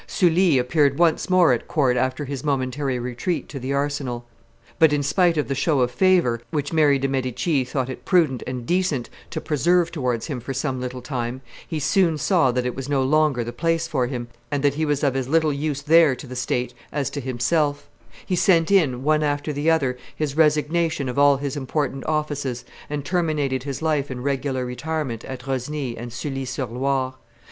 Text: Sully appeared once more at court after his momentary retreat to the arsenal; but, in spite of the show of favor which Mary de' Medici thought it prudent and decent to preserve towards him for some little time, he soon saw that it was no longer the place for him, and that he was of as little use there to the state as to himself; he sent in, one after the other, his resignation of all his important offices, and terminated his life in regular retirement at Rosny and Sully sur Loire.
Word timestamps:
Sully 0.07 0.57
appeared 0.57 0.97
once 0.97 1.29
more 1.29 1.53
at 1.53 1.67
court 1.67 1.95
after 1.95 2.25
his 2.25 2.43
momentary 2.43 2.97
retreat 2.97 3.47
to 3.49 3.59
the 3.59 3.71
arsenal; 3.71 4.25
but, 4.79 4.91
in 4.91 5.03
spite 5.03 5.37
of 5.37 5.47
the 5.47 5.53
show 5.53 5.81
of 5.81 5.91
favor 5.91 6.41
which 6.49 6.73
Mary 6.73 6.97
de' 6.97 7.07
Medici 7.07 7.63
thought 7.63 7.87
it 7.87 8.03
prudent 8.03 8.41
and 8.47 8.65
decent 8.65 9.11
to 9.29 9.39
preserve 9.39 9.91
towards 9.91 10.25
him 10.25 10.39
for 10.39 10.55
some 10.55 10.81
little 10.81 11.03
time, 11.03 11.41
he 11.67 11.79
soon 11.79 12.17
saw 12.17 12.51
that 12.51 12.65
it 12.65 12.75
was 12.75 12.89
no 12.89 13.03
longer 13.03 13.43
the 13.43 13.53
place 13.53 13.85
for 13.87 14.07
him, 14.07 14.27
and 14.49 14.63
that 14.63 14.73
he 14.73 14.85
was 14.87 15.03
of 15.03 15.15
as 15.15 15.29
little 15.29 15.53
use 15.53 15.83
there 15.83 16.15
to 16.15 16.25
the 16.25 16.35
state 16.35 16.73
as 16.91 17.11
to 17.11 17.21
himself; 17.21 17.87
he 18.25 18.35
sent 18.35 18.71
in, 18.71 19.03
one 19.03 19.21
after 19.21 19.53
the 19.53 19.69
other, 19.69 19.99
his 20.15 20.35
resignation 20.35 21.09
of 21.09 21.19
all 21.19 21.37
his 21.37 21.55
important 21.55 22.03
offices, 22.07 22.65
and 22.89 23.05
terminated 23.05 23.61
his 23.61 23.83
life 23.83 24.09
in 24.09 24.23
regular 24.23 24.65
retirement 24.65 25.23
at 25.25 25.45
Rosny 25.45 25.95
and 25.95 26.11
Sully 26.11 26.45
sur 26.45 26.65
Loire. 26.65 27.13